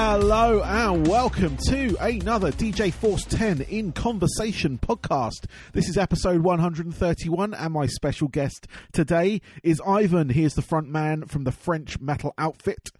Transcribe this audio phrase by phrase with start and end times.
[0.00, 5.46] Hello and welcome to another DJ Force 10 in Conversation podcast.
[5.72, 10.28] This is episode 131 and my special guest today is Ivan.
[10.28, 12.90] He is the front man from the French metal outfit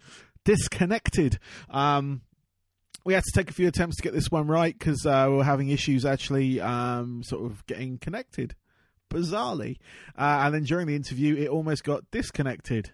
[0.43, 1.39] Disconnected.
[1.69, 2.23] Um,
[3.05, 5.37] we had to take a few attempts to get this one right because uh, we
[5.37, 8.55] were having issues actually um, sort of getting connected,
[9.09, 9.77] bizarrely.
[10.17, 12.91] Uh, and then during the interview, it almost got disconnected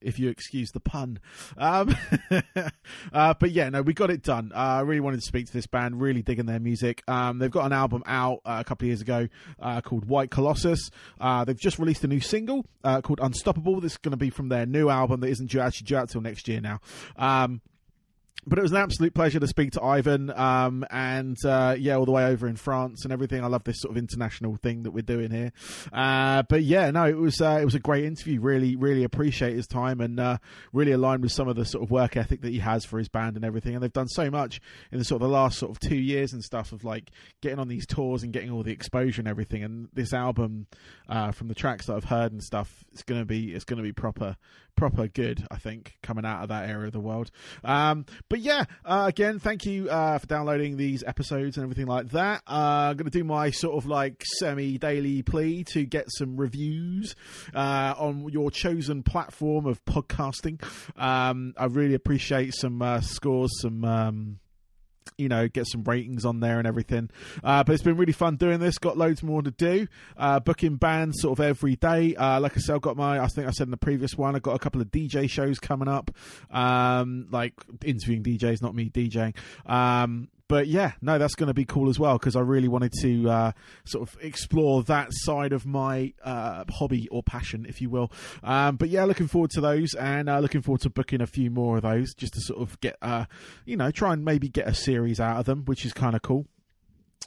[0.00, 1.18] if you excuse the pun.
[1.56, 1.96] Um,
[3.12, 4.52] uh, but yeah, no, we got it done.
[4.54, 7.02] Uh, I really wanted to speak to this band, really digging their music.
[7.08, 9.28] Um, they've got an album out uh, a couple of years ago
[9.60, 10.90] uh, called White Colossus.
[11.20, 13.80] Uh, they've just released a new single uh, called Unstoppable.
[13.80, 16.10] This is going to be from their new album that isn't due, actually due out
[16.10, 16.80] till next year now.
[17.16, 17.60] Um,
[18.46, 22.04] but it was an absolute pleasure to speak to Ivan, um, and uh, yeah, all
[22.04, 23.42] the way over in France and everything.
[23.42, 25.52] I love this sort of international thing that we're doing here.
[25.92, 28.40] Uh, but yeah, no, it was uh, it was a great interview.
[28.40, 30.38] Really, really appreciate his time and uh,
[30.72, 33.08] really aligned with some of the sort of work ethic that he has for his
[33.08, 33.74] band and everything.
[33.74, 34.60] And they've done so much
[34.92, 37.58] in the sort of the last sort of two years and stuff of like getting
[37.58, 39.64] on these tours and getting all the exposure and everything.
[39.64, 40.66] And this album,
[41.08, 43.92] uh, from the tracks that I've heard and stuff, it's gonna be it's gonna be
[43.92, 44.36] proper
[44.76, 45.46] proper good.
[45.50, 47.30] I think coming out of that area of the world.
[47.62, 52.10] Um, but yeah, uh, again, thank you uh, for downloading these episodes and everything like
[52.10, 52.42] that.
[52.46, 56.36] Uh, I'm going to do my sort of like semi daily plea to get some
[56.36, 57.14] reviews
[57.54, 60.62] uh, on your chosen platform of podcasting.
[61.00, 63.84] Um, I really appreciate some uh, scores, some.
[63.84, 64.38] Um,
[65.18, 67.10] you know, get some ratings on there and everything.
[67.42, 68.78] Uh, but it's been really fun doing this.
[68.78, 69.86] Got loads more to do.
[70.16, 72.14] Uh, booking bands sort of every day.
[72.16, 74.34] Uh, like I said, I've got my, I think I said in the previous one,
[74.34, 76.10] I've got a couple of DJ shows coming up.
[76.50, 79.34] Um, like interviewing DJs, not me DJing.
[79.66, 82.92] Um, but yeah, no, that's going to be cool as well because I really wanted
[83.00, 83.52] to uh,
[83.84, 88.12] sort of explore that side of my uh, hobby or passion, if you will.
[88.42, 91.50] Um, but yeah, looking forward to those and uh, looking forward to booking a few
[91.50, 93.24] more of those just to sort of get, uh,
[93.64, 96.22] you know, try and maybe get a series out of them, which is kind of
[96.22, 96.46] cool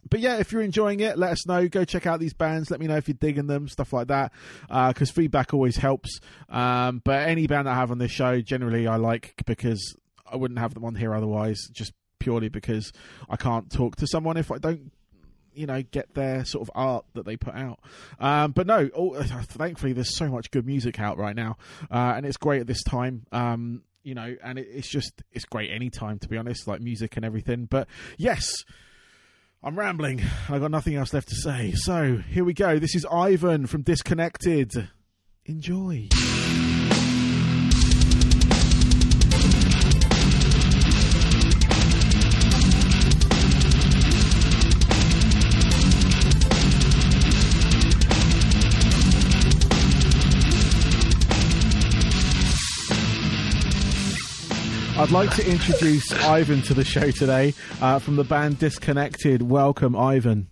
[0.10, 1.68] but yeah, if you're enjoying it, let us know.
[1.68, 2.72] Go check out these bands.
[2.72, 4.32] Let me know if you're digging them, stuff like that,
[4.68, 6.20] because uh, feedback always helps.
[6.50, 9.96] Um, but any band I have on this show, generally I like because
[10.26, 12.92] I wouldn't have them on here otherwise, just purely because
[13.30, 14.92] I can't talk to someone if I don't
[15.54, 17.80] you know get their sort of art that they put out
[18.20, 21.58] um, but no oh, thankfully there's so much good music out right now
[21.90, 25.46] uh, and it's great at this time um, you know and it, it's just it's
[25.46, 28.64] great anytime to be honest like music and everything but yes
[29.64, 30.22] I'm rambling.
[30.50, 31.74] I've got nothing else left to say.
[31.74, 32.78] So here we go.
[32.78, 34.90] This is Ivan from Disconnected.
[35.46, 36.10] Enjoy.
[55.08, 59.42] I'd like to introduce Ivan to the show today uh, from the band Disconnected.
[59.42, 60.50] Welcome, Ivan.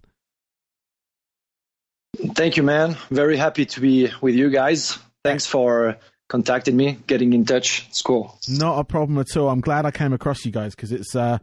[2.15, 2.95] Thank you, man.
[3.11, 4.97] Very happy to be with you guys.
[5.25, 5.97] Thanks for
[6.29, 7.85] contacting me, getting in touch.
[7.89, 8.39] It's cool.
[8.47, 9.49] Not a problem at all.
[9.49, 11.13] I'm glad I came across you guys because it's.
[11.17, 11.39] Uh,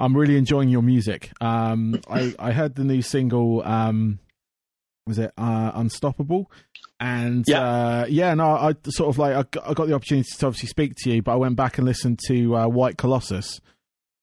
[0.00, 1.30] I'm really enjoying your music.
[1.40, 3.62] Um, I I heard the new single.
[3.62, 4.18] Um,
[5.06, 6.50] was it uh, Unstoppable?
[6.98, 10.28] And yeah, uh, yeah, no, I sort of like I got, I got, the opportunity
[10.38, 13.60] to obviously speak to you, but I went back and listened to uh, White Colossus.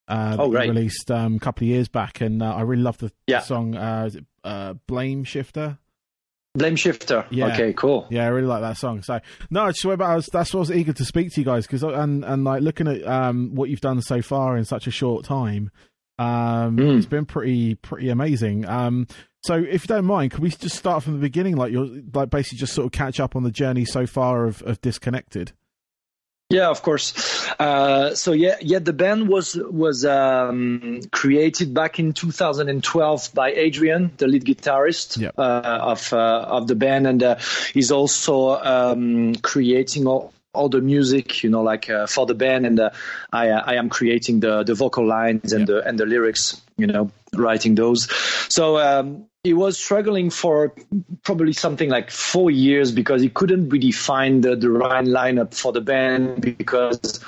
[0.08, 0.68] Uh, oh, right.
[0.68, 3.40] Released um, a couple of years back, and uh, I really love the yeah.
[3.40, 3.76] song.
[3.76, 5.78] Uh, is it uh, Blame Shifter?
[6.54, 7.26] Blame Shifter.
[7.30, 7.52] Yeah.
[7.52, 8.06] Okay, cool.
[8.10, 9.02] Yeah, I really like that song.
[9.02, 9.20] So
[9.50, 11.44] no, I just about I was, that's why I was eager to speak to you
[11.44, 14.86] guys because and and like looking at um, what you've done so far in such
[14.86, 15.70] a short time,
[16.18, 16.96] um, mm.
[16.96, 18.68] it's been pretty pretty amazing.
[18.68, 19.06] Um,
[19.44, 22.30] so, if you don't mind, can we just start from the beginning, like you're like
[22.30, 25.52] basically just sort of catch up on the journey so far of, of disconnected?
[26.48, 27.12] Yeah, of course.
[27.58, 34.12] Uh, so yeah, yeah, the band was was um, created back in 2012 by Adrian,
[34.16, 35.34] the lead guitarist yep.
[35.36, 37.36] uh, of uh, of the band, and uh,
[37.74, 42.64] he's also um, creating all, all the music, you know, like uh, for the band,
[42.64, 42.90] and uh,
[43.30, 45.68] I I am creating the the vocal lines and yep.
[45.68, 48.08] the and the lyrics, you know, writing those.
[48.48, 50.74] So um, he was struggling for
[51.22, 55.70] probably something like four years because he couldn't really find the, the right lineup for
[55.70, 57.22] the band because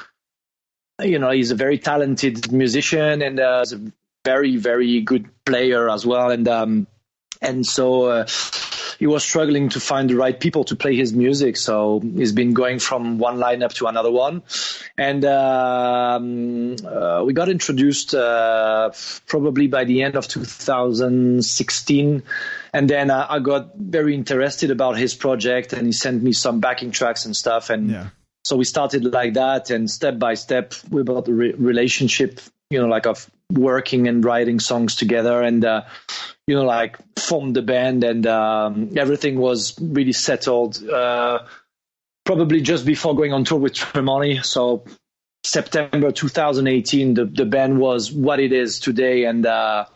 [1.03, 3.93] you know he's a very talented musician and uh, a
[4.25, 6.31] very very good player as well.
[6.31, 6.87] And um,
[7.41, 8.27] and so uh,
[8.99, 11.57] he was struggling to find the right people to play his music.
[11.57, 14.43] So he's been going from one lineup to another one,
[14.97, 18.91] and um, uh, we got introduced uh,
[19.27, 22.23] probably by the end of 2016.
[22.73, 26.61] And then uh, I got very interested about his project, and he sent me some
[26.61, 27.91] backing tracks and stuff, and.
[27.91, 28.09] Yeah
[28.47, 32.39] so we started like that, and step by step, we built a re- relationship,
[32.71, 35.83] you know, like of working and writing songs together, and uh,
[36.47, 40.83] you know, like formed the band, and um, everything was really settled.
[40.89, 41.41] Uh,
[42.25, 44.85] probably just before going on tour with Tremonti, so
[45.45, 49.87] September 2018, the the band was what it is today, and uh,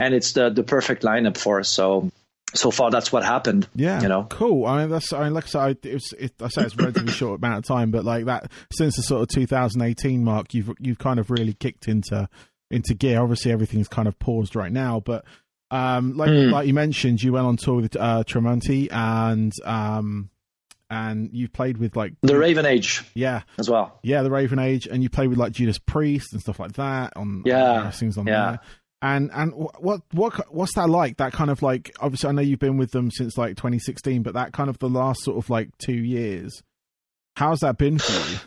[0.00, 1.68] and it's the the perfect lineup for us.
[1.68, 2.10] So
[2.54, 3.68] so far that's what happened.
[3.74, 4.66] Yeah, you know, cool.
[4.66, 6.78] I mean, that's I mean, like I said, it was, it, I say it's a
[6.78, 10.72] relatively short amount of time, but like that since the sort of 2018 mark, you've
[10.80, 12.28] you've kind of really kicked into
[12.70, 13.20] into gear.
[13.20, 15.24] Obviously, everything's kind of paused right now, but
[15.70, 16.50] um, like mm.
[16.50, 20.30] like you mentioned, you went on tour with uh, Tremonti and um,
[20.90, 23.98] and you played with like the Raven Age, yeah, as well.
[24.02, 27.12] Yeah, the Raven Age, and you played with like Judas Priest and stuff like that
[27.16, 28.50] on yeah on, things on yeah.
[28.50, 28.60] there.
[29.00, 31.18] And and what what what's that like?
[31.18, 34.34] That kind of like obviously I know you've been with them since like 2016, but
[34.34, 36.62] that kind of the last sort of like two years.
[37.36, 38.38] How's that been for you?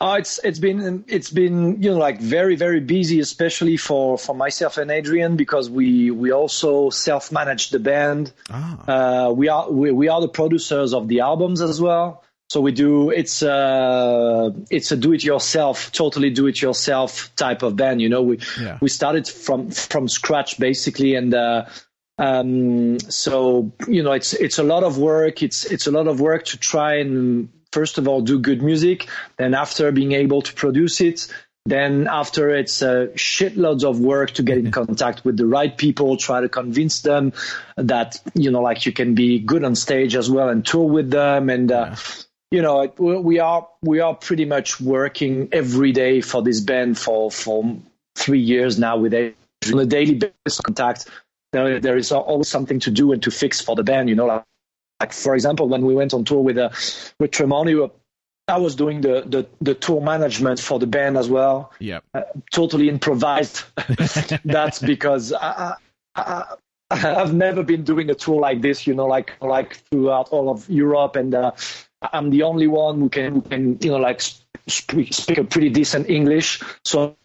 [0.00, 4.34] Oh, it's it's been it's been you know like very very busy, especially for for
[4.34, 8.32] myself and Adrian because we we also self manage the band.
[8.50, 9.28] Ah.
[9.28, 12.24] Uh, we are we, we are the producers of the albums as well.
[12.48, 17.62] So we do it's uh it's a do it yourself, totally do it yourself type
[17.62, 18.02] of band.
[18.02, 18.78] You know, we yeah.
[18.80, 21.64] we started from from scratch basically, and uh,
[22.18, 25.42] um, so you know it's it's a lot of work.
[25.42, 29.08] It's it's a lot of work to try and first of all do good music,
[29.36, 31.26] then after being able to produce it,
[31.64, 36.16] then after it's uh, shitloads of work to get in contact with the right people,
[36.16, 37.32] try to convince them
[37.76, 41.10] that you know like you can be good on stage as well and tour with
[41.10, 41.72] them and.
[41.72, 41.96] Uh, yeah
[42.52, 47.30] you know, we are we are pretty much working every day for this band for
[47.30, 47.78] for
[48.14, 49.32] three years now with a
[49.72, 51.08] on a daily basis contact.
[51.52, 54.10] There, there is always something to do and to fix for the band.
[54.10, 54.44] You know, like,
[55.02, 56.70] like for example, when we went on tour with uh,
[57.18, 57.90] with Tremonti,
[58.48, 61.72] I was doing the, the, the tour management for the band as well.
[61.80, 62.22] Yeah, uh,
[62.52, 63.64] totally improvised.
[64.44, 65.74] That's because I,
[66.14, 66.54] I,
[66.90, 68.86] I, have never been doing a tour like this.
[68.86, 71.34] You know, like like throughout all of Europe and.
[71.34, 71.52] Uh,
[72.12, 74.20] I'm the only one who can, who can you know, like
[74.66, 76.60] speak, speak a pretty decent English.
[76.84, 77.16] So,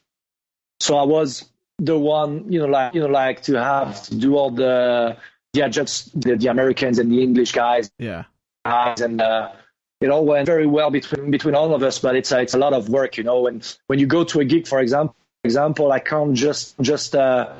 [0.80, 1.50] so I was
[1.80, 5.18] the one, you know, like, you know, like to have to do all the,
[5.58, 7.92] yeah, just the, the Americans and the English guys.
[7.98, 8.26] Yeah.
[8.66, 9.52] Guys and, uh,
[10.00, 12.60] it all went very well between between all of us, but it's a, it's a
[12.60, 13.48] lot of work, you know.
[13.48, 17.56] And when you go to a gig, for example, example, I can't just just uh,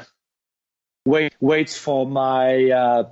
[1.06, 3.04] wait wait for my uh,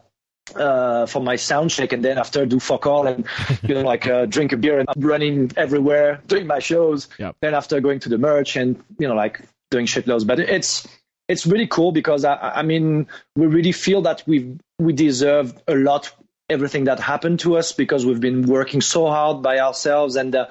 [0.55, 3.25] uh, for my sound check and then after do fuck all and
[3.63, 7.35] you know like uh, drink a beer and I'm running everywhere doing my shows yep.
[7.41, 9.41] then after going to the merch and you know like
[9.71, 10.87] doing shitloads but it's
[11.27, 15.75] it's really cool because I, I mean we really feel that we we deserve a
[15.75, 16.11] lot
[16.49, 20.45] everything that happened to us because we've been working so hard by ourselves and uh,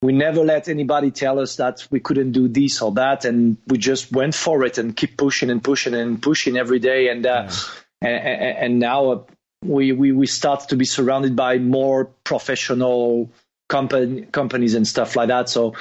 [0.00, 3.78] we never let anybody tell us that we couldn't do this or that and we
[3.78, 7.46] just went for it and keep pushing and pushing and pushing every day and uh,
[7.48, 7.56] yeah
[8.02, 9.26] and, and now
[9.64, 13.30] we, we we start to be surrounded by more professional
[13.68, 15.48] company companies and stuff like that.
[15.48, 15.74] So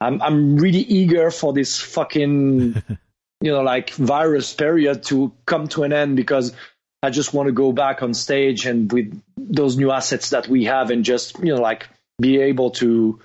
[0.00, 2.82] I'm I'm really eager for this fucking
[3.40, 6.54] you know like virus period to come to an end because
[7.02, 10.64] I just want to go back on stage and with those new assets that we
[10.64, 11.88] have and just you know like
[12.20, 13.18] be able to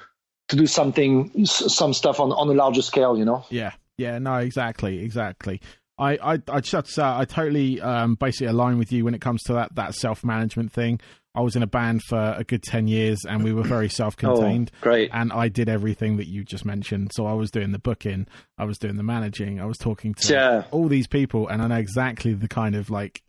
[0.50, 3.18] to do something some stuff on on a larger scale.
[3.18, 3.46] You know.
[3.50, 3.74] Yeah.
[3.98, 4.20] Yeah.
[4.20, 4.36] No.
[4.36, 5.00] Exactly.
[5.00, 5.62] Exactly.
[5.98, 9.42] I, I, I just say, I totally um, basically align with you when it comes
[9.44, 11.00] to that, that self management thing.
[11.34, 14.16] I was in a band for a good 10 years and we were very self
[14.16, 14.72] contained.
[14.74, 15.10] Oh, great.
[15.14, 17.12] And I did everything that you just mentioned.
[17.14, 20.34] So I was doing the booking, I was doing the managing, I was talking to
[20.34, 20.64] yeah.
[20.72, 23.22] all these people, and I know exactly the kind of like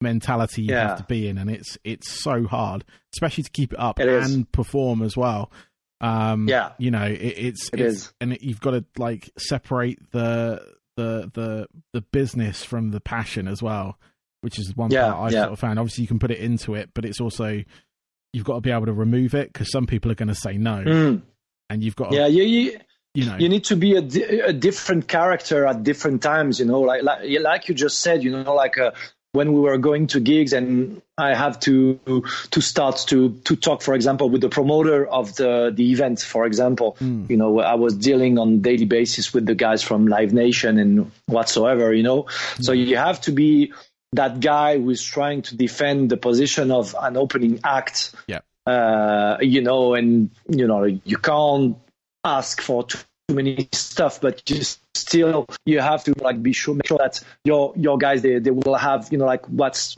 [0.00, 0.88] mentality you yeah.
[0.88, 1.38] have to be in.
[1.38, 4.44] And it's it's so hard, especially to keep it up it and is.
[4.52, 5.50] perform as well.
[6.00, 6.72] Um, yeah.
[6.78, 8.12] You know, it, it's, it it's, is.
[8.20, 10.64] and you've got to like separate the
[11.00, 13.98] the the the business from the passion as well,
[14.42, 15.42] which is one yeah, part I yeah.
[15.42, 15.78] sort of found.
[15.78, 17.62] Obviously, you can put it into it, but it's also
[18.32, 20.58] you've got to be able to remove it because some people are going to say
[20.58, 21.22] no, mm.
[21.70, 22.78] and you've got to, yeah, you, you,
[23.14, 26.60] you know you need to be a, a different character at different times.
[26.60, 28.92] You know, like like like you just said, you know, like a
[29.32, 33.82] when we were going to gigs and I have to to start to to talk,
[33.82, 36.96] for example, with the promoter of the the event, for example.
[37.00, 37.30] Mm.
[37.30, 41.12] You know, I was dealing on daily basis with the guys from Live Nation and
[41.26, 41.94] whatsoever.
[41.94, 42.64] You know, mm.
[42.64, 43.72] so you have to be
[44.12, 48.12] that guy who's trying to defend the position of an opening act.
[48.26, 48.40] Yeah.
[48.66, 51.76] Uh, you know, and you know you can't
[52.24, 52.98] ask for too
[53.30, 57.72] many stuff, but just still you have to like be sure make sure that your
[57.76, 59.96] your guys they, they will have you know like what's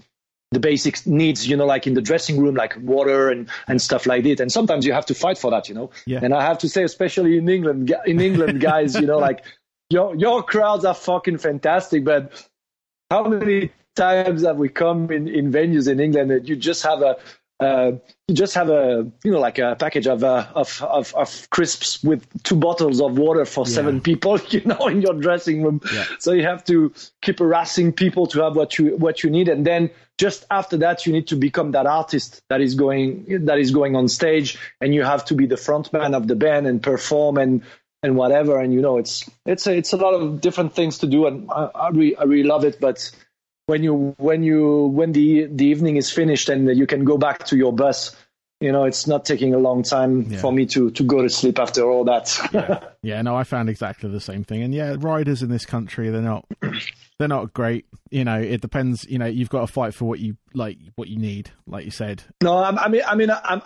[0.53, 4.07] the basic needs, you know, like in the dressing room, like water and, and stuff
[4.07, 4.39] like that.
[4.39, 5.91] And sometimes you have to fight for that, you know.
[6.07, 6.21] Yeah.
[6.23, 9.45] And I have to say, especially in England, in England, guys, you know, like
[9.91, 12.47] your your crowds are fucking fantastic, but
[13.11, 17.03] how many times have we come in, in venues in England that you just have
[17.03, 17.17] a
[17.61, 17.93] uh,
[18.27, 22.03] you just have a you know like a package of, uh, of, of of crisps
[22.03, 23.75] with two bottles of water for yeah.
[23.75, 25.81] seven people you know in your dressing room.
[25.93, 26.05] Yeah.
[26.19, 29.49] so you have to keep harassing people to have what you what you need.
[29.49, 33.59] And then just after that you need to become that artist that is going that
[33.59, 34.59] is going on stage.
[34.81, 37.63] And you have to be the frontman of the band and perform and
[38.03, 38.59] and whatever.
[38.59, 41.27] And you know it's it's a, it's a lot of different things to do.
[41.27, 42.81] And I, I, really, I really love it.
[42.81, 43.11] But
[43.67, 47.45] when you when you when the the evening is finished and you can go back
[47.47, 48.17] to your bus
[48.61, 50.39] you know it's not taking a long time yeah.
[50.39, 52.81] for me to to go to sleep after all that yeah.
[53.03, 56.23] yeah no i found exactly the same thing and yeah riders in this country they're
[56.23, 56.47] not
[57.19, 60.21] they're not great you know it depends you know you've got to fight for what
[60.21, 63.63] you like what you need like you said no i, I mean i mean i'm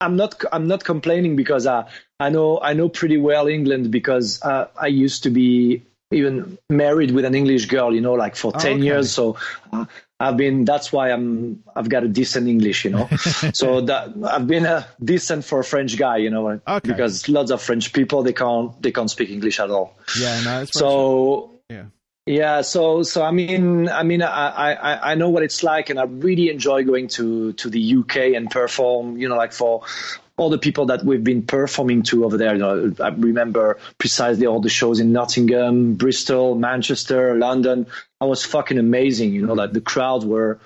[0.00, 1.88] i'm not i'm not complaining because uh,
[2.18, 7.12] i know i know pretty well england because uh, i used to be even married
[7.12, 8.82] with an English girl, you know, like for oh, 10 okay.
[8.82, 9.12] years.
[9.12, 9.36] So
[9.72, 9.84] uh,
[10.18, 13.08] I've been, that's why I'm, I've got a decent English, you know.
[13.54, 16.80] so that I've been a decent for a French guy, you know, okay.
[16.82, 19.96] because lots of French people, they can't, they can't speak English at all.
[20.18, 21.84] Yeah, no, so, yeah.
[22.26, 25.98] Yeah, so so I mean I mean I, I I know what it's like, and
[25.98, 29.16] I really enjoy going to to the UK and perform.
[29.16, 29.82] You know, like for
[30.40, 32.54] all the people that we've been performing to over there.
[32.54, 37.86] You know, I remember precisely all the shows in Nottingham, Bristol, Manchester, London.
[38.22, 39.34] I was fucking amazing.
[39.34, 40.58] You know, like the crowd were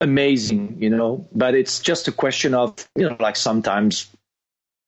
[0.00, 0.78] amazing.
[0.80, 4.10] You know, but it's just a question of you know, like sometimes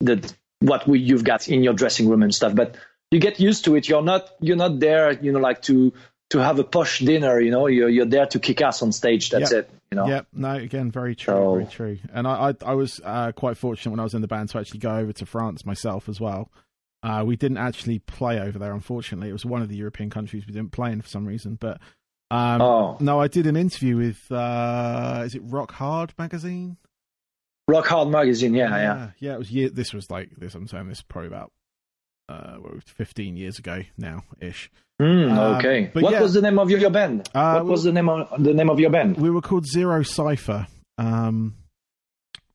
[0.00, 0.16] the
[0.58, 2.74] what we, you've got in your dressing room and stuff, but
[3.12, 3.88] you get used to it.
[3.88, 5.92] You're not you're not there, you know, like to
[6.34, 7.40] to have a posh dinner.
[7.40, 9.30] You know, you're you're there to kick ass on stage.
[9.30, 9.64] That's yep.
[9.64, 9.70] it.
[9.90, 10.08] You know.
[10.08, 10.22] Yeah.
[10.32, 10.54] No.
[10.54, 11.32] Again, very true.
[11.32, 11.98] So, very true.
[12.12, 14.58] And I I, I was uh, quite fortunate when I was in the band to
[14.58, 16.50] actually go over to France myself as well.
[17.02, 19.28] Uh, we didn't actually play over there, unfortunately.
[19.28, 21.56] It was one of the European countries we didn't play in for some reason.
[21.60, 21.80] But
[22.30, 22.96] um, oh.
[22.98, 26.78] no, I did an interview with uh, is it Rock Hard magazine?
[27.68, 29.10] Rock Hard magazine, yeah, yeah, yeah.
[29.20, 29.50] Yeah, it was.
[29.52, 30.54] Yeah, this was like this.
[30.54, 31.52] I'm saying this probably about
[32.28, 34.70] uh, 15 years ago now ish.
[35.00, 35.86] Mm, okay.
[35.86, 37.28] Um, what yeah, was the name of your, your band?
[37.34, 39.16] Uh, what was the name of the name of your band?
[39.16, 40.68] We were called Zero Cipher.
[40.98, 41.56] Um,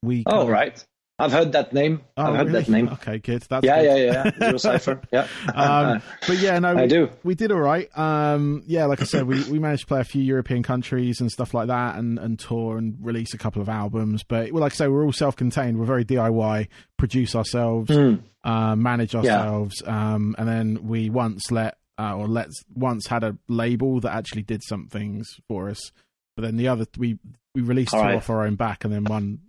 [0.02, 0.24] we.
[0.26, 0.84] Oh right.
[1.20, 2.02] I've heard that name.
[2.16, 2.60] Oh, I've heard really?
[2.62, 2.90] that name.
[2.90, 3.42] Okay, good.
[3.44, 4.00] That's yeah, good.
[4.00, 5.02] yeah, yeah, Zero Cipher.
[5.12, 5.28] Yeah.
[5.54, 7.10] um, but yeah, no, we, I do.
[7.24, 7.90] We did all right.
[7.98, 11.32] Um, yeah, like I said, we, we managed to play a few European countries and
[11.32, 14.24] stuff like that, and, and tour and release a couple of albums.
[14.24, 15.78] But well, like I say, we're all self-contained.
[15.78, 16.68] We're very DIY.
[16.98, 18.22] Produce ourselves, mm.
[18.44, 20.16] uh, manage ourselves, yeah.
[20.16, 24.44] um, and then we once let uh, or let once had a label that actually
[24.44, 25.92] did some things for us.
[26.36, 27.20] But then the other we
[27.54, 28.16] we released all two right.
[28.16, 29.40] off our own back, and then one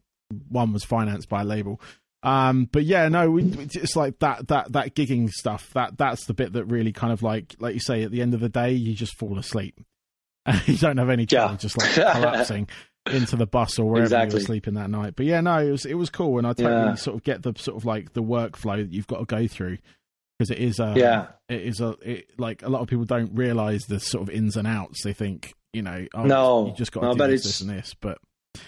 [0.49, 1.81] one was financed by a label.
[2.23, 5.71] Um, but yeah, no, we, it's like that that that gigging stuff.
[5.75, 8.35] That that's the bit that really kind of like like you say at the end
[8.35, 9.81] of the day, you just fall asleep.
[10.67, 11.59] you don't have any trouble yeah.
[11.59, 12.69] just like collapsing
[13.11, 14.39] into the bus or wherever exactly.
[14.39, 15.15] you were sleeping that night.
[15.17, 16.95] But yeah, no, it was it was cool, and I totally yeah.
[16.95, 19.79] sort of get the sort of like the workflow that you've got to go through
[20.39, 23.35] because it is a yeah it is a it, like a lot of people don't
[23.35, 25.05] realize the sort of ins and outs.
[25.05, 27.71] They think you know oh, no you just got to no, do this, this and
[27.71, 28.19] this, but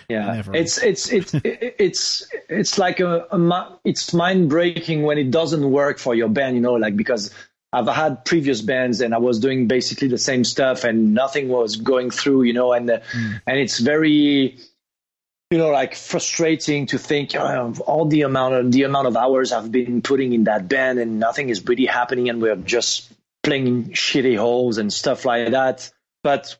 [0.09, 0.43] yeah.
[0.53, 5.99] It's, it's it's it's it's like a, a it's mind breaking when it doesn't work
[5.99, 7.35] for your band you know like because
[7.73, 11.77] i've had previous bands and i was doing basically the same stuff and nothing was
[11.77, 13.41] going through you know and mm.
[13.47, 14.57] and it's very
[15.51, 19.53] you know like frustrating to think of all the amount of the amount of hours
[19.53, 23.13] i've been putting in that band and nothing is really happening and we're just
[23.43, 25.91] playing shitty holes and stuff like that.
[26.23, 26.57] But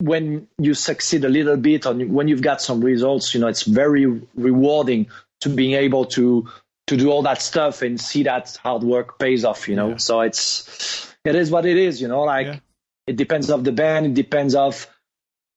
[0.00, 3.62] when you succeed a little bit on when you've got some results, you know, it's
[3.64, 5.08] very rewarding
[5.40, 6.48] to being able to
[6.86, 9.90] to do all that stuff and see that hard work pays off, you know.
[9.90, 9.96] Yeah.
[9.96, 12.58] So it's it is what it is, you know, like yeah.
[13.06, 14.86] it depends of the band, it depends of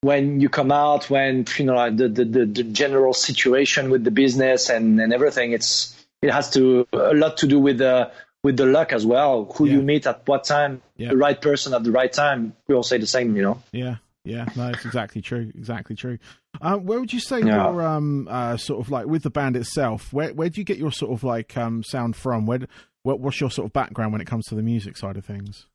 [0.02, 4.10] when you come out, when you know the, the, the, the general situation with the
[4.10, 5.52] business and, and everything.
[5.52, 8.10] It's it has to a lot to do with the
[8.42, 9.74] with the luck as well, who yeah.
[9.74, 12.54] you meet at what time, the right person at the right time.
[12.66, 13.62] We all say the same, you know.
[13.70, 15.50] Yeah, yeah, no, it's exactly true.
[15.54, 16.18] Exactly true.
[16.60, 17.64] Uh, where would you say yeah.
[17.64, 20.12] your um uh, sort of like with the band itself?
[20.12, 22.46] Where where do you get your sort of like um sound from?
[22.46, 22.60] Where
[23.02, 25.66] what, what's your sort of background when it comes to the music side of things?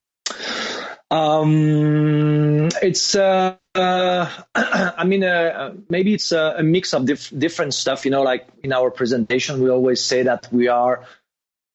[1.10, 7.74] Um, it's uh, uh I mean, uh, maybe it's a, a mix of dif- different
[7.74, 8.06] stuff.
[8.06, 11.06] You know, like in our presentation, we always say that we are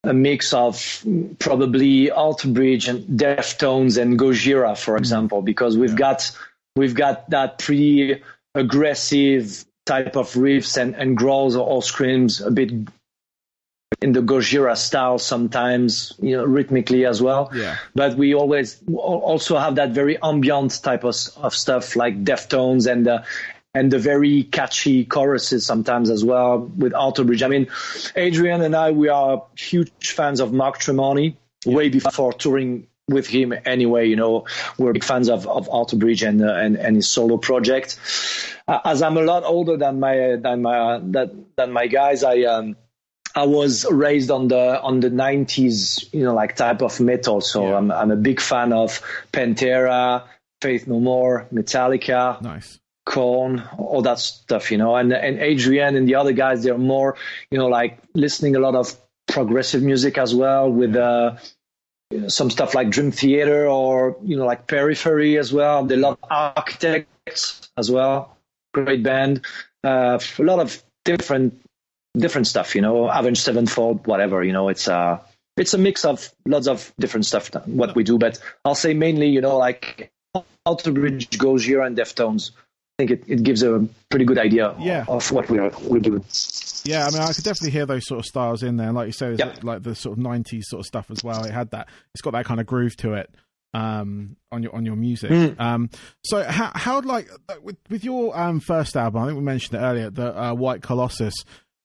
[0.04, 1.04] a mix of
[1.38, 4.98] probably Alter Bridge and Deftones and Gojira, for mm.
[4.98, 5.96] example, because we've yeah.
[5.96, 6.30] got
[6.76, 8.22] we've got that pretty
[8.54, 12.70] aggressive type of riffs and, and growls or screams a bit
[14.00, 17.50] in the Gojira style sometimes, you know, rhythmically as well.
[17.54, 17.76] Yeah.
[17.94, 23.06] But we always also have that very ambient type of, of stuff like Deftones and
[23.06, 23.22] uh,
[23.74, 27.42] and the very catchy choruses sometimes as well with Alter Bridge.
[27.42, 27.68] I mean,
[28.14, 33.52] Adrian and I, we are huge fans of Mark Tremonti way before touring with him
[33.64, 34.08] anyway.
[34.08, 34.46] You know,
[34.78, 37.98] we're big fans of, of Alter Bridge and, uh, and, and his solo project.
[38.66, 42.42] Uh, as I'm a lot older than my, than my, than, than my guys, I,
[42.42, 42.76] um,
[43.34, 47.40] I was raised on the on the 90s, you know, like type of metal.
[47.40, 47.76] So yeah.
[47.76, 49.00] I'm I'm a big fan of
[49.32, 50.24] Pantera,
[50.60, 52.78] Faith No More, Metallica, nice.
[53.06, 54.96] Korn, all that stuff, you know.
[54.96, 57.16] And and Adrian and the other guys, they're more,
[57.50, 58.94] you know, like listening a lot of
[59.26, 61.36] progressive music as well with uh,
[62.28, 65.84] some stuff like Dream Theater or you know like Periphery as well.
[65.84, 68.36] They love Architects as well,
[68.74, 69.44] great band.
[69.84, 71.60] Uh, a lot of different
[72.16, 75.18] different stuff, you know, Avenged Sevenfold, whatever, you know, it's uh
[75.56, 79.28] it's a mix of lots of different stuff what we do, but I'll say mainly,
[79.28, 80.10] you know, like
[80.64, 82.52] Alter Bridge Gojira and Deftones.
[82.52, 85.04] I think it, it gives a pretty good idea yeah.
[85.08, 86.24] of what we are we're doing.
[86.84, 88.92] Yeah, I mean, I could definitely hear those sort of styles in there.
[88.92, 89.62] Like you say, yep.
[89.62, 91.44] like the sort of '90s sort of stuff as well.
[91.44, 91.88] It had that.
[92.14, 93.32] It's got that kind of groove to it
[93.74, 95.30] um, on your on your music.
[95.30, 95.60] Mm.
[95.60, 95.90] Um,
[96.24, 97.28] so how how like
[97.62, 99.22] with with your um, first album?
[99.22, 101.34] I think we mentioned it earlier, the uh, White Colossus.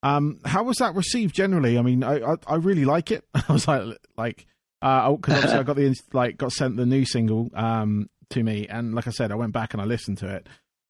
[0.03, 1.77] Um, how was that received generally?
[1.77, 3.23] I mean, I I, I really like it.
[3.33, 4.45] I was like like
[4.81, 8.67] because uh, obviously I got the like got sent the new single um to me,
[8.67, 10.47] and like I said, I went back and I listened to it.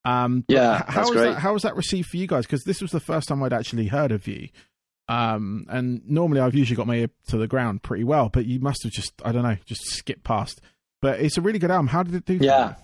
[0.08, 1.34] Um, yeah, how was great.
[1.34, 1.40] that?
[1.40, 2.46] How was that received for you guys?
[2.46, 4.48] Because this was the first time I'd actually heard of you.
[5.10, 8.60] Um, and normally I've usually got my ear to the ground pretty well, but you
[8.60, 10.62] must have just I don't know just skipped past.
[11.02, 11.88] But it's a really good album.
[11.88, 12.36] How did it do?
[12.36, 12.76] Yeah.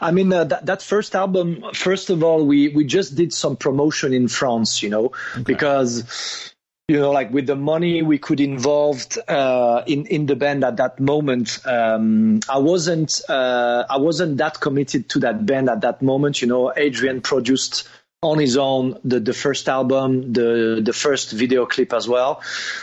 [0.00, 3.56] I mean, uh, that, that first album, first of all, we, we just did some
[3.56, 5.42] promotion in France, you know, okay.
[5.44, 6.54] because,
[6.88, 10.78] you know, like with the money we could involved uh, in in the band at
[10.78, 16.00] that moment, um, I wasn't uh, I wasn't that committed to that band at that
[16.00, 16.40] moment.
[16.40, 17.86] You know, Adrian produced
[18.22, 22.40] on his own the, the first album, the the first video clip as well.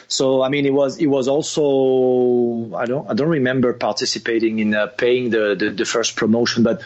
[0.08, 4.76] So I mean, it was it was also I don't I don't remember participating in
[4.76, 6.84] uh, paying the, the, the first promotion, but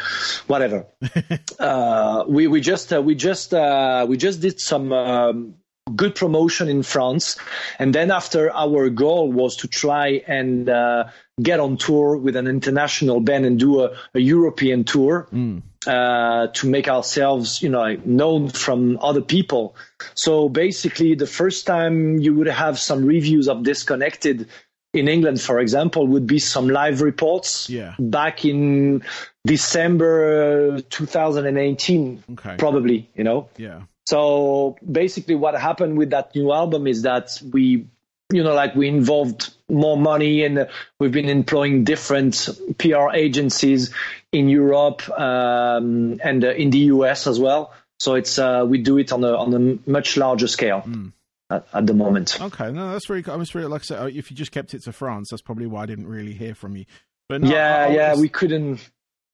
[0.48, 0.86] whatever.
[1.60, 4.94] uh, we we just uh, we just uh, we just did some.
[4.94, 5.56] Um,
[5.95, 7.38] good promotion in France
[7.78, 11.06] and then after our goal was to try and uh,
[11.41, 15.62] get on tour with an international band and do a, a European tour mm.
[15.88, 19.75] uh, to make ourselves, you know, known from other people.
[20.15, 24.47] So basically, the first time you would have some reviews of Disconnected
[24.93, 27.93] in England, for example, would be some live reports yeah.
[27.99, 29.04] back in
[29.45, 32.56] December 2018, okay.
[32.58, 33.49] probably, you know.
[33.58, 33.82] Yeah.
[34.10, 37.86] So basically, what happened with that new album is that we
[38.32, 40.67] you know, like we involved more money and
[41.00, 43.93] we've been employing different PR agencies
[44.32, 47.72] in Europe um, and uh, in the US as well.
[48.00, 50.82] So it's uh, we do it on a on a much larger scale.
[50.88, 51.13] Mm.
[51.52, 52.39] At, at, the moment.
[52.39, 53.22] Okay, no, that's very.
[53.22, 53.34] really.
[53.34, 55.67] I was really like I said, if you just kept it to France, that's probably
[55.67, 56.86] why I didn't really hear from you.
[57.28, 58.89] But no, yeah, I, I yeah, we couldn't.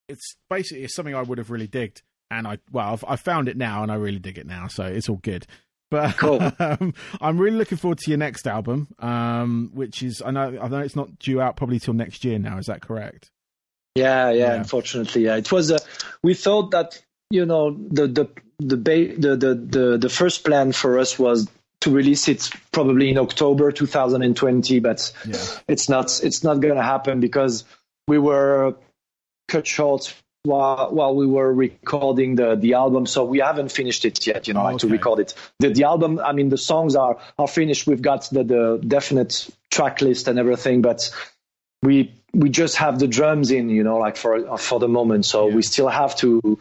[0.10, 3.48] It's basically it's something I would have really digged, and I well, I've, I found
[3.48, 5.46] it now, and I really dig it now, so it's all good.
[5.92, 6.42] But cool.
[6.60, 10.68] um, I'm really looking forward to your next album, um, which is I know I
[10.68, 12.58] know it's not due out probably till next year now.
[12.58, 13.32] Is that correct?
[13.96, 14.38] Yeah, yeah.
[14.38, 14.54] yeah.
[14.56, 15.38] Unfortunately, yeah.
[15.38, 15.72] It was.
[15.72, 15.80] Uh,
[16.24, 20.72] we thought that you know the the the, ba- the the the the first plan
[20.72, 21.48] for us was
[21.82, 25.38] to release it probably in October 2020, but yeah.
[25.68, 27.64] it's not it's not going to happen because
[28.08, 28.76] we were
[29.48, 33.06] cut short while while we were recording the the album.
[33.06, 34.78] So we haven't finished it yet, you know, oh, okay.
[34.80, 35.34] to record it.
[35.60, 37.88] The the album, I mean, the songs are are finished.
[37.88, 41.10] We've got the the definite track list and everything, but
[41.82, 45.26] we we just have the drums in, you know, like for for the moment.
[45.26, 45.56] So yeah.
[45.56, 46.60] we still have to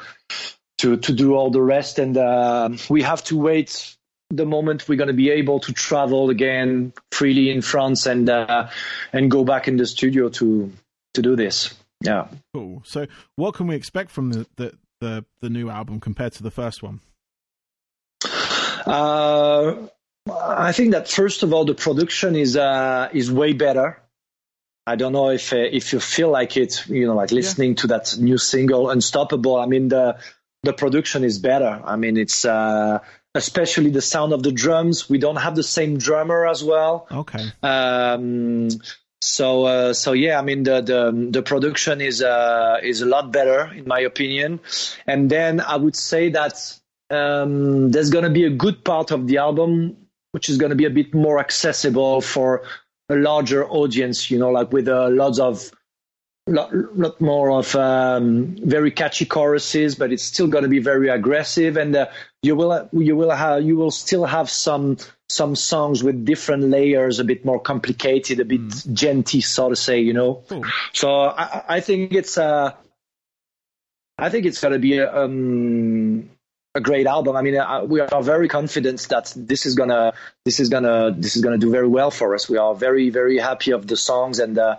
[0.78, 3.96] to to do all the rest, and uh, we have to wait
[4.30, 8.68] the moment we're going to be able to travel again freely in France and uh,
[9.12, 10.72] and go back in the studio to
[11.14, 11.74] to do this.
[12.04, 12.28] Yeah.
[12.52, 12.82] Cool.
[12.84, 16.50] So, what can we expect from the the the, the new album compared to the
[16.50, 17.00] first one?
[18.86, 19.74] Uh,
[20.30, 24.00] I think that first of all, the production is uh, is way better.
[24.86, 27.76] I don't know if uh, if you feel like it, you know, like listening yeah.
[27.76, 30.18] to that new single, "Unstoppable." I mean, the
[30.62, 31.80] the production is better.
[31.84, 32.98] I mean, it's uh,
[33.34, 35.08] especially the sound of the drums.
[35.08, 37.06] We don't have the same drummer as well.
[37.10, 37.52] Okay.
[37.62, 38.68] Um,
[39.24, 43.32] So uh, so yeah, I mean the the, the production is uh, is a lot
[43.32, 44.60] better in my opinion,
[45.06, 46.78] and then I would say that
[47.10, 49.96] um, there's gonna be a good part of the album
[50.32, 52.64] which is gonna be a bit more accessible for
[53.08, 54.30] a larger audience.
[54.30, 55.70] You know, like with uh, lots of
[56.46, 61.08] lot, lot more of um, very catchy choruses, but it's still going to be very
[61.08, 62.06] aggressive, and uh,
[62.42, 67.18] you will you will have you will still have some some songs with different layers,
[67.18, 68.94] a bit more complicated, a bit mm.
[68.94, 70.42] djenty, so to say, you know.
[70.48, 70.64] Cool.
[70.92, 72.72] So I, I, think it's uh,
[74.18, 76.28] I think it's going to be a, um,
[76.74, 77.36] a great album.
[77.36, 80.12] I mean, uh, we are very confident that this is gonna
[80.44, 82.48] this is gonna this is gonna do very well for us.
[82.48, 84.58] We are very very happy of the songs and.
[84.58, 84.76] Uh,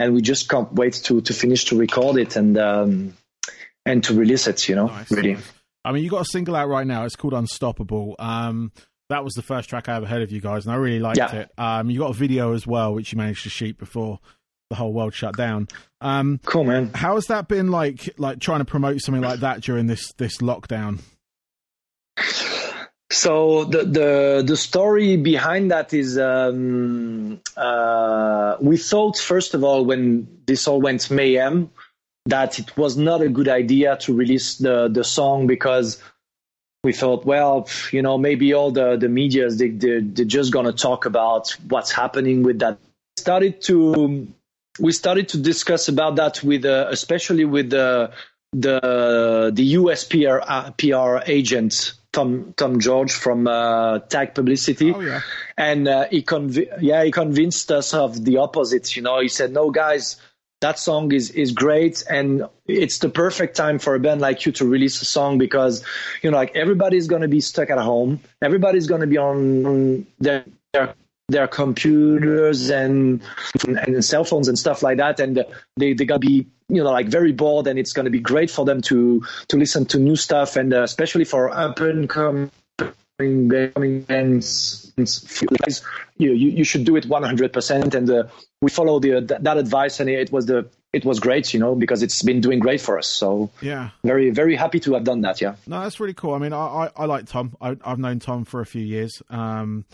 [0.00, 3.16] and we just can't wait to to finish to record it and um,
[3.84, 4.68] and to release it.
[4.68, 5.34] You know, nice, really.
[5.34, 5.52] Nice.
[5.84, 7.04] I mean, you got a single out right now.
[7.04, 8.16] It's called Unstoppable.
[8.18, 8.72] Um,
[9.10, 11.18] that was the first track I ever heard of you guys, and I really liked
[11.18, 11.34] yeah.
[11.34, 11.50] it.
[11.58, 14.20] Um, you got a video as well, which you managed to shoot before
[14.70, 15.68] the whole world shut down.
[16.00, 16.92] Um, cool, man.
[16.94, 18.14] How has that been like?
[18.18, 21.00] Like trying to promote something like that during this this lockdown?
[23.12, 29.84] So the the the story behind that is um, uh, we thought first of all
[29.84, 31.70] when this all went mayhem
[32.26, 36.00] that it was not a good idea to release the the song because
[36.84, 40.72] we thought well you know maybe all the the media's they they're, they're just gonna
[40.72, 42.78] talk about what's happening with that.
[43.18, 44.28] Started to
[44.78, 48.12] we started to discuss about that with uh, especially with the
[48.52, 55.00] the the US PR, uh, PR agent Tom Tom George from uh, Tag Publicity, oh,
[55.00, 55.20] yeah.
[55.56, 58.96] and uh, he conv- yeah he convinced us of the opposite.
[58.96, 60.16] You know, he said, "No, guys,
[60.60, 64.52] that song is is great, and it's the perfect time for a band like you
[64.52, 65.84] to release a song because
[66.22, 70.94] you know, like everybody's gonna be stuck at home, everybody's gonna be on their, their
[71.28, 73.22] their computers and
[73.64, 75.44] and cell phones and stuff like that, and
[75.76, 78.64] they they gonna be you know like very bored, and it's gonna be great for
[78.64, 82.50] them to to listen to new stuff, and uh, especially for up and coming
[83.18, 88.24] bands, you, you you should do it 100%, and uh,
[88.60, 92.02] we follow the that advice, and it was the it was great, you know, because
[92.02, 93.06] it's been doing great for us.
[93.06, 95.40] So yeah, very very happy to have done that.
[95.40, 96.34] Yeah, no, that's really cool.
[96.34, 97.56] I mean, I I, I like Tom.
[97.60, 99.22] I, have known Tom for a few years.
[99.30, 99.84] Um,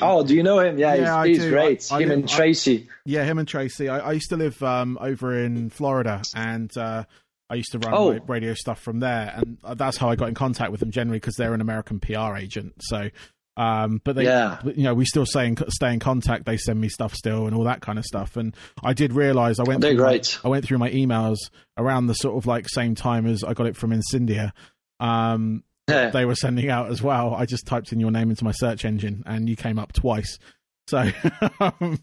[0.00, 0.78] Oh, do you know him?
[0.78, 1.92] Yeah, yeah he's, he's great.
[1.92, 2.88] I, I him live, and Tracy.
[2.88, 3.88] I, yeah, him and Tracy.
[3.88, 7.04] I, used to live um, over in Florida, and uh,
[7.50, 8.18] I used to run oh.
[8.26, 11.34] radio stuff from there, and that's how I got in contact with them generally because
[11.36, 12.76] they're an American PR agent.
[12.80, 13.10] So,
[13.58, 14.60] um, but they, yeah.
[14.64, 16.46] you know, we still stay in, stay in contact.
[16.46, 18.38] They send me stuff still and all that kind of stuff.
[18.38, 19.82] And I did realize I went.
[19.82, 20.38] They're great.
[20.42, 21.36] My, I went through my emails
[21.76, 24.54] around the sort of like same time as I got it from Incendia.
[24.98, 27.34] Um, they were sending out as well.
[27.34, 30.38] I just typed in your name into my search engine, and you came up twice.
[30.86, 30.98] So,
[31.60, 31.98] um,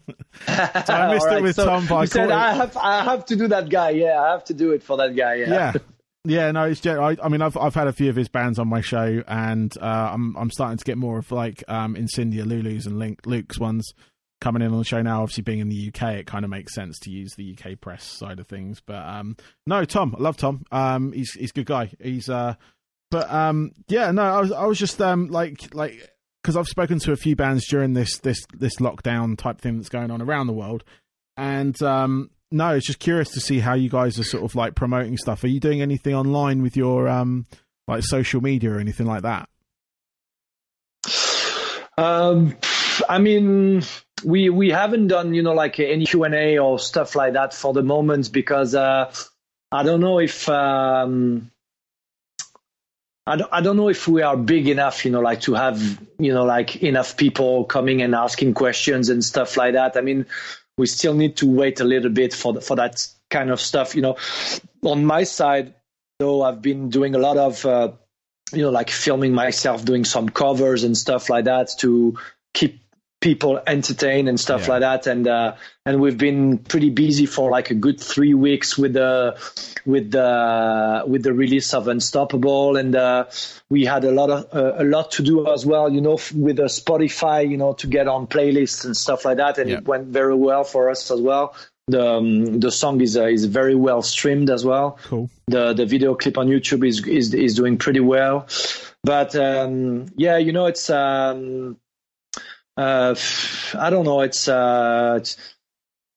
[0.46, 1.86] so I missed right, it with so Tom.
[1.86, 3.90] By said I have, I have to do that guy.
[3.90, 5.34] Yeah, I have to do it for that guy.
[5.34, 5.48] Yeah.
[5.48, 5.72] Yeah.
[6.24, 8.68] Yeah, no, it's I, I mean, I've I've had a few of his bands on
[8.68, 12.86] my show, and uh, I'm I'm starting to get more of like um, Incendia Lulu's
[12.86, 13.92] and Link, Luke's ones
[14.40, 15.22] coming in on the show now.
[15.22, 18.04] Obviously, being in the UK, it kind of makes sense to use the UK press
[18.04, 18.80] side of things.
[18.86, 20.64] But um, no, Tom, I love Tom.
[20.70, 21.90] Um, he's he's a good guy.
[22.00, 22.54] He's uh,
[23.12, 26.10] but um, yeah, no, I was I was just um, like like
[26.42, 29.90] because I've spoken to a few bands during this this this lockdown type thing that's
[29.90, 30.82] going on around the world,
[31.36, 34.74] and um, no, it's just curious to see how you guys are sort of like
[34.74, 35.44] promoting stuff.
[35.44, 37.46] Are you doing anything online with your um,
[37.86, 39.46] like social media or anything like that?
[41.98, 42.56] Um,
[43.10, 43.82] I mean,
[44.24, 47.52] we we haven't done you know like any Q and A or stuff like that
[47.52, 49.12] for the moment because uh,
[49.70, 51.51] I don't know if um,
[53.26, 55.80] I don't, I don't know if we are big enough, you know, like to have,
[56.18, 59.96] you know, like enough people coming and asking questions and stuff like that.
[59.96, 60.26] I mean,
[60.76, 63.94] we still need to wait a little bit for the, for that kind of stuff.
[63.94, 64.16] You know,
[64.82, 65.74] on my side,
[66.18, 67.92] though, I've been doing a lot of, uh,
[68.52, 72.18] you know, like filming myself doing some covers and stuff like that to
[72.54, 72.81] keep
[73.22, 74.68] people entertain and stuff yeah.
[74.68, 75.06] like that.
[75.06, 75.54] And uh,
[75.86, 79.38] and we've been pretty busy for like a good three weeks with the
[79.86, 82.76] with the with the release of unstoppable.
[82.76, 83.26] And uh,
[83.70, 86.56] we had a lot of uh, a lot to do as well you know with
[86.56, 89.56] the spotify you know to get on playlists and stuff like that.
[89.56, 89.78] And yeah.
[89.78, 91.54] it went very well for us as well.
[91.88, 94.98] The um, the song is uh, is very well streamed as well.
[95.04, 95.30] Cool.
[95.46, 98.46] The the video clip on youtube is is is doing pretty well.
[99.04, 101.76] But um, yeah you know it's um,
[102.76, 103.14] uh,
[103.78, 104.20] I don't know.
[104.20, 105.36] It's, uh, it's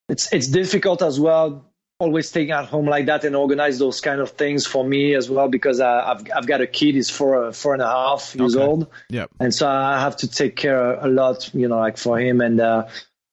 [0.08, 1.72] it's it's difficult as well.
[1.98, 5.30] Always staying at home like that and organize those kind of things for me as
[5.30, 6.94] well because I, have I've got a kid.
[6.94, 8.64] He's four four and a half years okay.
[8.64, 8.88] old.
[9.08, 9.26] Yeah.
[9.40, 12.60] And so I have to take care a lot, you know, like for him and.
[12.60, 12.86] Uh,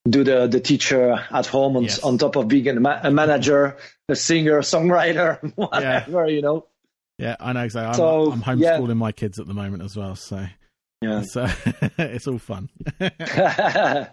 [0.05, 1.99] do the the teacher at home on, yes.
[1.99, 3.77] on top of being a, ma- a, manager,
[4.09, 6.35] a singer, songwriter, whatever, yeah.
[6.35, 6.67] you know.
[7.17, 8.03] Yeah, I know exactly.
[8.03, 8.93] I'm, I'm homeschooling yeah.
[8.95, 10.45] my kids at the moment as well, so
[11.03, 11.51] yeah, it's, uh,
[11.97, 12.69] it's all fun.
[12.99, 14.09] yeah,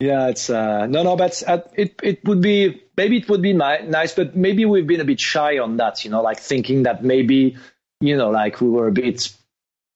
[0.00, 4.14] it's uh, no, no, but uh, it it would be maybe it would be nice,
[4.14, 7.56] but maybe we've been a bit shy on that, you know, like thinking that maybe
[8.00, 9.32] you know, like we were a bit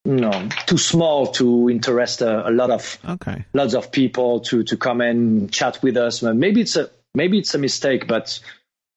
[0.05, 4.64] you know too small to interest a, a, lot of okay lots of people to
[4.64, 8.40] to come and chat with us maybe it's a maybe it's a mistake but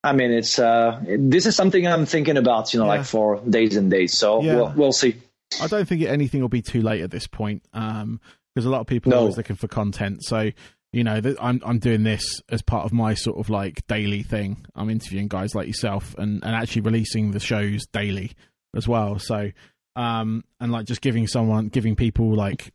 [0.02, 2.96] i mean it's uh this is something i'm thinking about you know yeah.
[2.96, 4.56] like for days and days so yeah.
[4.56, 5.14] we'll, we'll see
[5.60, 8.20] i don't think anything will be too late at this point um
[8.54, 9.16] because a lot of people no.
[9.16, 10.50] are always looking for content so
[10.92, 14.64] you know i'm i'm doing this as part of my sort of like daily thing
[14.74, 18.32] i'm interviewing guys like yourself and and actually releasing the shows daily
[18.74, 19.50] as well so
[19.96, 22.72] um, and like just giving someone, giving people like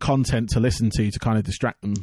[0.00, 1.94] content to listen to to kind of distract them,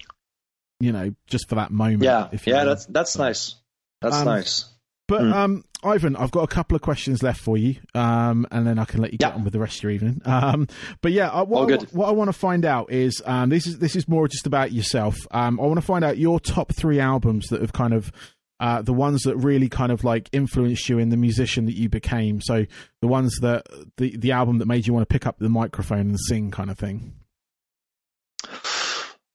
[0.79, 2.03] you know, just for that moment.
[2.03, 3.55] Yeah, yeah, that's that's so, nice.
[4.01, 4.65] That's um, nice.
[5.07, 5.33] But mm.
[5.33, 8.85] um, Ivan, I've got a couple of questions left for you, um, and then I
[8.85, 10.21] can let you get on with the rest of your evening.
[10.25, 10.67] Um,
[11.01, 13.79] but yeah, I, what, I, what I want to find out is um, this is
[13.79, 15.15] this is more just about yourself.
[15.31, 18.11] Um, I want to find out your top three albums that have kind of
[18.59, 21.89] uh, the ones that really kind of like influenced you in the musician that you
[21.89, 22.41] became.
[22.41, 22.65] So
[23.01, 23.65] the ones that
[23.97, 26.69] the the album that made you want to pick up the microphone and sing, kind
[26.69, 27.13] of thing.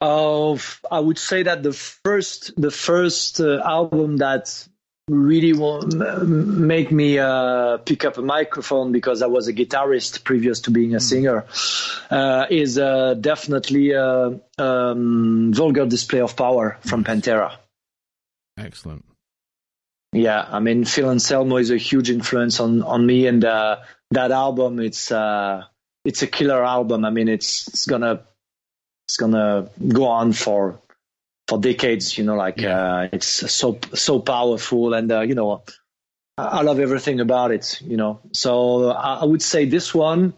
[0.01, 0.57] Uh,
[0.91, 4.67] I would say that the first the first uh, album that
[5.13, 10.61] really will make me uh, pick up a microphone because I was a guitarist previous
[10.63, 11.01] to being a hmm.
[11.01, 11.47] singer
[12.11, 17.57] uh, is uh, definitely a uh, um, Vulgar Display of Power from Pantera.
[18.57, 19.05] Excellent.
[20.13, 23.77] Yeah, I mean Phil Anselmo is a huge influence on on me, and uh,
[24.11, 25.65] that album it's uh,
[26.05, 27.05] it's a killer album.
[27.07, 28.23] I mean it's it's gonna
[29.09, 30.82] it's gonna go on for
[31.53, 32.17] for decades.
[32.17, 32.97] You know, like yeah.
[32.97, 35.63] uh, it's so so powerful, and uh, you know
[36.39, 37.81] I, I love everything about it.
[37.83, 40.35] You know, so I, I would say this one.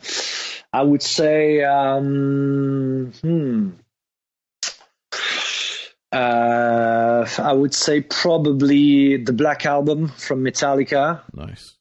[0.72, 3.70] I would say um, hmm
[6.12, 11.22] uh, I would say probably the Black Album from Metallica.
[11.32, 11.74] Nice.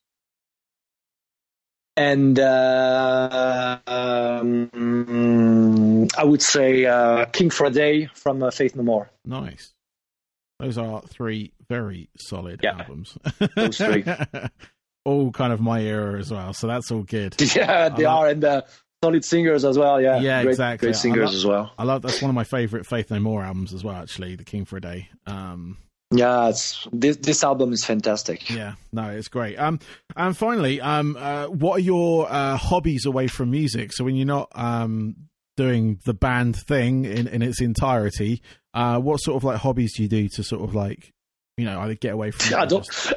[1.95, 4.69] And uh, um,
[6.17, 9.11] I would say uh, King for a Day from uh, Faith No More.
[9.25, 9.73] Nice.
[10.59, 12.79] Those are three very solid yeah.
[12.79, 13.17] albums.
[13.55, 14.05] Those three.
[15.05, 17.35] all kind of my era as well, so that's all good.
[17.55, 18.61] Yeah, they are, and uh,
[19.03, 20.01] solid singers as well.
[20.01, 20.87] Yeah, yeah, great, exactly.
[20.87, 21.71] Great singers love, as well.
[21.77, 23.95] I love that's one of my favorite Faith No More albums as well.
[23.95, 25.09] Actually, The King for a Day.
[25.27, 25.77] Um,
[26.13, 28.49] yeah, it's this this album is fantastic.
[28.49, 29.57] Yeah, no, it's great.
[29.57, 29.79] Um,
[30.15, 33.91] and finally, um, uh, what are your uh, hobbies away from music?
[33.93, 35.15] So when you're not um
[35.55, 38.41] doing the band thing in in its entirety,
[38.73, 41.11] uh, what sort of like hobbies do you do to sort of like
[41.57, 42.55] you know, either get away from.
[42.59, 43.13] I don't.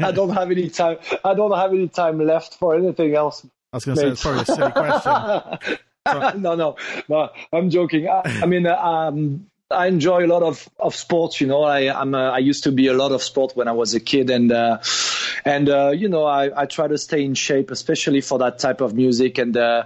[0.00, 0.98] I don't have any time.
[1.24, 4.22] I don't have any time left for anything else I was going to say it's
[4.22, 5.78] probably a silly question.
[6.42, 6.76] no, no,
[7.08, 7.30] no.
[7.52, 8.08] I'm joking.
[8.08, 11.40] I, I mean, uh, um, I enjoy a lot of, of sports.
[11.40, 13.72] You know, I I'm a, I used to be a lot of sport when I
[13.72, 14.78] was a kid, and uh,
[15.44, 18.80] and uh, you know, I, I try to stay in shape, especially for that type
[18.80, 19.84] of music and uh,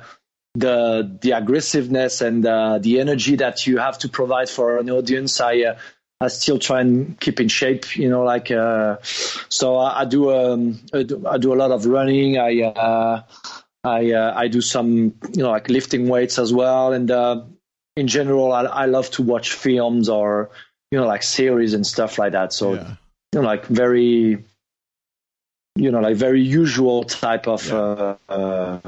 [0.55, 5.41] the the aggressiveness and uh, the energy that you have to provide for an audience.
[5.41, 5.79] I uh,
[6.21, 7.97] I still try and keep in shape.
[7.97, 11.73] You know, like uh, so I, I do um, I do, I do a lot
[11.73, 12.39] of running.
[12.39, 13.23] I uh,
[13.83, 17.43] I uh, I do some you know like lifting weights as well, and uh,
[17.97, 20.51] in general, I, I love to watch films or
[20.91, 22.53] you know like series and stuff like that.
[22.53, 22.95] So yeah.
[23.33, 24.45] you know like very
[25.77, 27.75] you know like very usual type of yeah.
[27.75, 28.81] uh, uh,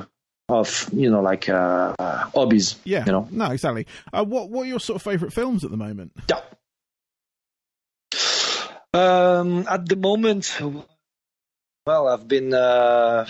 [0.49, 2.77] of you know like uh, hobbies.
[2.85, 3.29] Yeah, you know.
[3.31, 3.87] No, exactly.
[4.13, 6.13] Uh, what what are your sort of favorite films at the moment?
[6.29, 6.41] Yeah.
[8.95, 10.57] Um, at the moment,
[11.87, 13.27] well, I've been uh,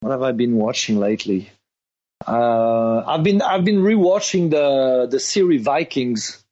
[0.00, 1.50] what have I been watching lately?
[2.26, 6.44] Uh, I've been I've been rewatching the the series Vikings.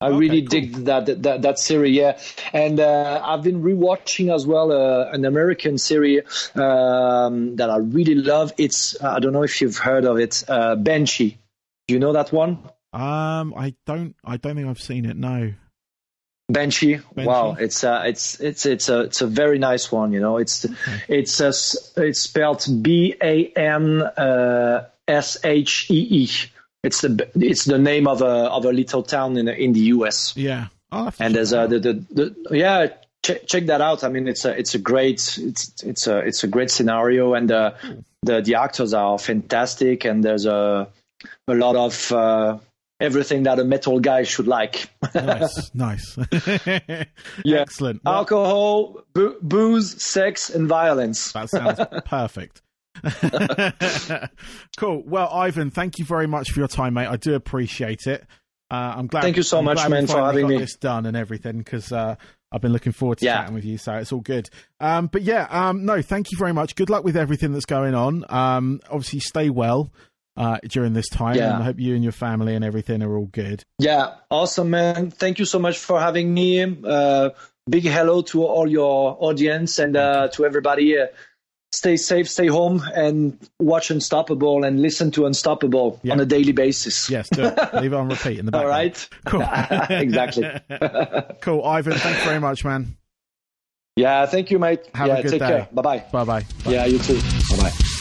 [0.00, 0.48] I okay, really cool.
[0.48, 2.18] dig that, that that series, yeah.
[2.52, 6.24] And uh, I've been rewatching as well uh, an American series
[6.56, 8.52] um, that I really love.
[8.58, 11.38] It's I don't know if you've heard of it, uh, Banshee.
[11.86, 12.58] Do you know that one?
[12.92, 14.16] Um, I don't.
[14.24, 15.16] I don't think I've seen it.
[15.16, 15.52] No.
[16.48, 16.96] Banshee.
[17.14, 17.28] Banshee.
[17.28, 20.12] Wow, it's uh, it's it's it's a it's a very nice one.
[20.12, 20.76] You know, it's okay.
[21.08, 21.52] it's a,
[22.02, 26.28] it's spelled B A N uh, S H E E.
[26.82, 30.34] It's the it's the name of a of a little town in in the U.S.
[30.36, 32.88] Yeah, and there's uh, the, the the yeah
[33.22, 34.04] check, check that out.
[34.04, 37.50] I mean, it's a it's a great it's it's a it's a great scenario, and
[37.50, 37.72] uh,
[38.22, 40.88] the the actors are fantastic, and there's a
[41.46, 42.58] a lot of uh,
[43.00, 44.88] everything that a metal guy should like.
[45.14, 46.18] nice, nice.
[47.44, 47.60] yeah.
[47.60, 48.00] Excellent.
[48.06, 51.32] Alcohol, bo- booze, sex, and violence.
[51.32, 52.62] That sounds perfect.
[54.76, 55.02] cool.
[55.04, 57.06] Well, Ivan, thank you very much for your time, mate.
[57.08, 58.24] I do appreciate it.
[58.70, 59.22] Uh, I'm glad.
[59.22, 60.58] Thank you so I'm much, man, for having me.
[60.58, 62.16] This done and everything because uh,
[62.50, 63.38] I've been looking forward to Yeah.
[63.38, 63.76] chatting with you.
[63.78, 64.48] So it's all good.
[64.80, 66.74] Um, but yeah, um, no, thank you very much.
[66.74, 68.24] Good luck with everything that's going on.
[68.30, 69.92] Um, obviously, stay well
[70.38, 71.52] uh, during this time, Yeah.
[71.54, 73.62] and I hope you and your family and everything are all good.
[73.78, 75.10] Yeah, awesome, man.
[75.10, 76.62] Thank you so much for having me.
[76.84, 77.30] Uh,
[77.68, 80.98] big hello to all your audience and uh, to everybody.
[80.98, 81.06] Uh,
[81.72, 86.12] stay safe, stay home, and watch Unstoppable and listen to Unstoppable Yeah.
[86.12, 87.08] on a daily basis.
[87.10, 87.74] Yes, do it.
[87.74, 89.08] Leave it on repeat in the All background.
[89.50, 89.88] right.
[89.88, 89.96] Cool.
[89.98, 90.50] exactly.
[91.40, 91.94] cool, Ivan.
[91.94, 92.96] Thanks very much, man.
[93.96, 94.80] Yeah, thank you, mate.
[94.94, 95.48] Have a good take day.
[95.48, 95.68] care.
[95.72, 95.98] Bye bye.
[96.12, 96.44] Bye bye.
[96.66, 97.20] Yeah, you too.
[97.56, 97.91] Bye bye.